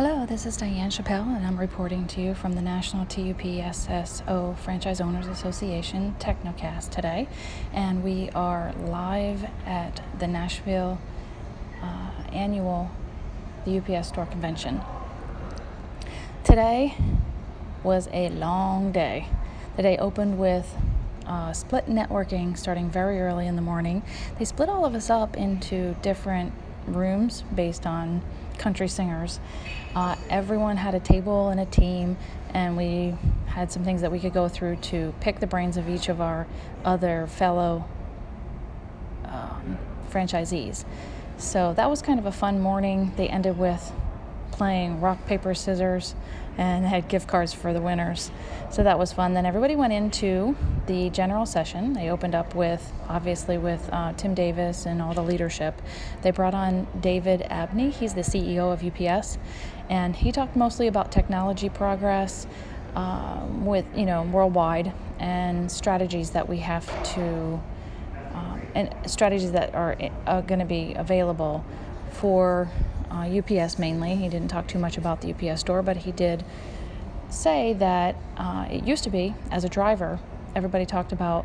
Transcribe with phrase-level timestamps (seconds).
[0.00, 5.00] Hello, this is Diane Chappelle, and I'm reporting to you from the National TUPSSO Franchise
[5.00, 7.26] Owners Association Technocast today.
[7.72, 11.00] And we are live at the Nashville
[11.82, 12.92] uh, annual
[13.64, 14.82] the UPS Store Convention.
[16.44, 16.94] Today
[17.82, 19.26] was a long day.
[19.74, 20.76] The day opened with
[21.26, 24.04] uh, split networking starting very early in the morning.
[24.38, 26.52] They split all of us up into different
[26.94, 28.22] rooms based on
[28.58, 29.40] country singers.
[29.94, 32.16] Uh, everyone had a table and a team,
[32.54, 33.14] and we
[33.46, 36.20] had some things that we could go through to pick the brains of each of
[36.20, 36.46] our
[36.84, 37.84] other fellow
[39.24, 39.78] um,
[40.10, 40.84] franchisees.
[41.38, 43.12] So that was kind of a fun morning.
[43.16, 43.92] They ended with
[44.50, 46.14] playing rock, paper, scissors
[46.58, 48.32] and had gift cards for the winners.
[48.70, 49.32] So that was fun.
[49.32, 51.92] Then everybody went into the general session.
[51.92, 55.80] They opened up with, obviously, with uh, Tim Davis and all the leadership.
[56.22, 57.90] They brought on David Abney.
[57.90, 59.38] He's the CEO of UPS,
[59.88, 62.48] and he talked mostly about technology progress
[62.96, 67.60] um, with, you know, worldwide and strategies that we have to,
[68.34, 69.96] um, and strategies that are,
[70.26, 71.64] are going to be available
[72.10, 72.68] for
[73.10, 74.16] uh, UPS mainly.
[74.16, 76.44] He didn't talk too much about the UPS store, but he did
[77.30, 80.18] say that uh, it used to be, as a driver,
[80.54, 81.44] everybody talked about,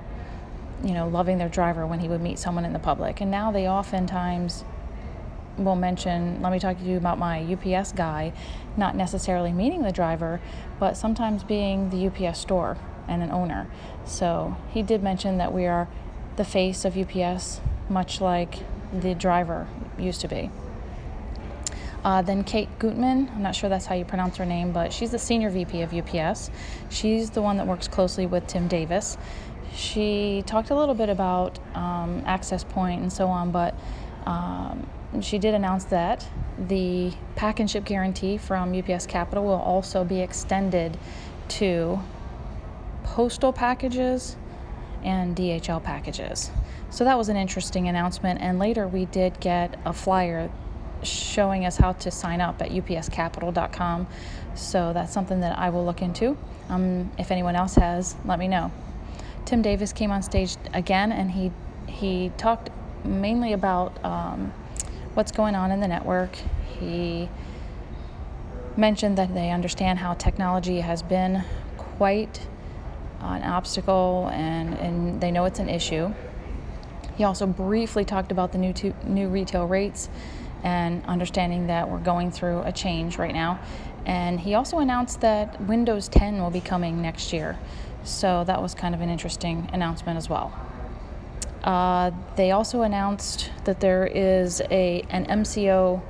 [0.83, 3.21] you know, loving their driver when he would meet someone in the public.
[3.21, 4.63] And now they oftentimes
[5.57, 8.33] will mention, let me talk to you about my UPS guy,
[8.75, 10.41] not necessarily meeting the driver,
[10.79, 13.67] but sometimes being the UPS store and an owner.
[14.05, 15.87] So he did mention that we are
[16.37, 20.49] the face of UPS, much like the driver used to be.
[22.03, 25.11] Uh, then Kate Gutmann, I'm not sure that's how you pronounce her name, but she's
[25.11, 26.51] the senior VP of UPS.
[26.89, 29.17] She's the one that works closely with Tim Davis.
[29.73, 33.73] She talked a little bit about um, Access Point and so on, but
[34.25, 34.85] um,
[35.21, 40.19] she did announce that the pack and ship guarantee from UPS Capital will also be
[40.19, 40.97] extended
[41.47, 41.99] to
[43.03, 44.35] postal packages
[45.03, 46.51] and DHL packages.
[46.89, 48.41] So that was an interesting announcement.
[48.41, 50.49] And later we did get a flyer
[51.05, 54.07] showing us how to sign up at upscapital.com.
[54.55, 56.37] So that's something that I will look into.
[56.69, 58.71] Um, if anyone else has, let me know.
[59.45, 61.51] Tim Davis came on stage again, and he
[61.87, 62.69] he talked
[63.03, 64.53] mainly about um,
[65.13, 66.35] what's going on in the network.
[66.79, 67.29] He
[68.77, 71.43] mentioned that they understand how technology has been
[71.77, 72.47] quite
[73.21, 76.13] an obstacle, and, and they know it's an issue.
[77.15, 78.73] He also briefly talked about the new
[79.05, 80.09] new retail rates
[80.63, 83.59] and understanding that we're going through a change right now.
[84.05, 87.57] And he also announced that Windows 10 will be coming next year.
[88.03, 90.53] So that was kind of an interesting announcement as well.
[91.63, 96.01] Uh, they also announced that there is a an MCO,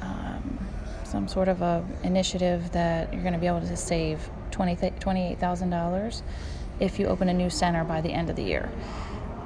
[0.00, 0.58] um,
[1.04, 6.22] some sort of a initiative that you're going to be able to save $28,000
[6.80, 8.70] if you open a new center by the end of the year.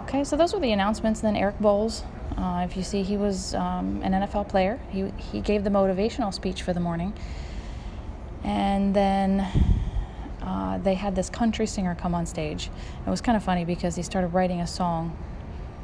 [0.02, 1.20] Okay, so those were the announcements.
[1.20, 2.02] Then Eric Boles
[2.40, 4.80] uh, if you see, he was um, an NFL player.
[4.88, 7.12] He, he gave the motivational speech for the morning.
[8.42, 9.46] And then
[10.40, 12.70] uh, they had this country singer come on stage.
[13.06, 15.16] It was kind of funny because he started writing a song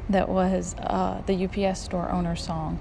[0.09, 2.79] that was uh, the UPS store owner's song.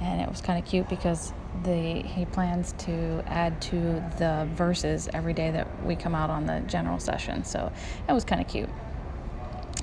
[0.00, 1.32] And it was kind of cute because
[1.64, 6.46] the, he plans to add to the verses every day that we come out on
[6.46, 7.42] the general session.
[7.42, 7.72] So
[8.08, 8.68] it was kind of cute.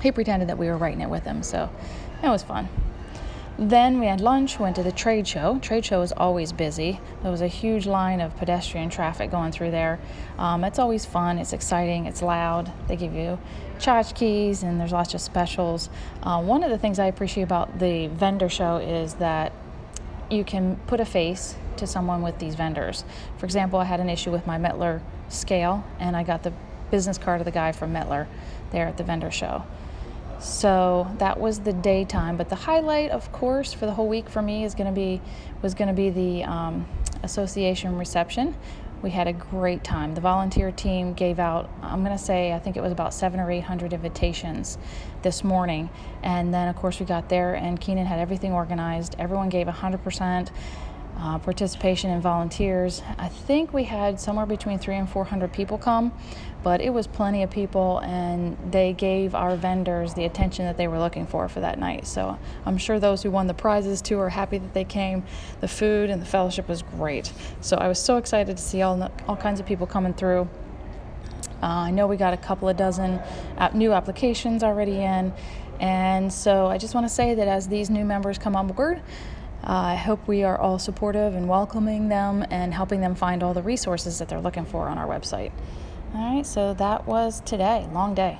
[0.02, 1.68] He pretended that we were writing it with him, so
[2.22, 2.68] it was fun.
[3.58, 5.58] Then we had lunch, went to the trade show.
[5.60, 7.00] Trade show is always busy.
[7.22, 9.98] There was a huge line of pedestrian traffic going through there.
[10.36, 12.70] Um, it's always fun, it's exciting, it's loud.
[12.86, 13.38] They give you
[13.78, 15.88] tchotchkes and there's lots of specials.
[16.22, 19.52] Uh, one of the things I appreciate about the vendor show is that
[20.30, 23.04] you can put a face to someone with these vendors.
[23.38, 25.00] For example, I had an issue with my Mettler
[25.30, 26.52] scale and I got the
[26.90, 28.26] business card of the guy from Mettler
[28.70, 29.64] there at the vendor show.
[30.38, 34.42] So that was the daytime, but the highlight, of course, for the whole week for
[34.42, 35.20] me is going to be
[35.62, 36.86] was going to be the um,
[37.22, 38.54] association reception.
[39.02, 40.14] We had a great time.
[40.14, 43.40] The volunteer team gave out, I'm going to say, I think it was about seven
[43.40, 44.78] or eight hundred invitations
[45.22, 45.90] this morning.
[46.22, 49.14] And then, of course, we got there and Keenan had everything organized.
[49.18, 50.50] Everyone gave 100%
[51.18, 53.02] uh, participation in volunteers.
[53.18, 56.12] I think we had somewhere between three and 400 people come,
[56.62, 60.88] but it was plenty of people, and they gave our vendors the attention that they
[60.88, 62.06] were looking for for that night.
[62.06, 65.24] So I'm sure those who won the prizes too are happy that they came.
[65.60, 67.32] The food and the fellowship was great.
[67.60, 70.48] So I was so excited to see all, all kinds of people coming through.
[71.62, 73.20] Uh, I know we got a couple of dozen
[73.72, 75.32] new applications already in.
[75.80, 79.02] And so I just want to say that as these new members come on board,
[79.68, 83.62] I hope we are all supportive and welcoming them and helping them find all the
[83.62, 85.50] resources that they're looking for on our website.
[86.14, 87.88] All right, so that was today.
[87.92, 88.38] Long day.